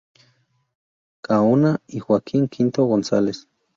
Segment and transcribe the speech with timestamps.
[1.23, 2.71] Gaona y Joaquín V.
[2.81, 3.47] González.